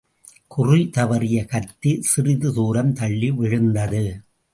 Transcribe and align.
குறி 0.47 0.89
தவறிய 0.89 1.45
கத்தி 1.45 1.91
சிறிது 2.01 2.53
தூரம் 2.53 2.93
தள்ளி 2.93 3.29
விழுந்தது. 3.31 4.03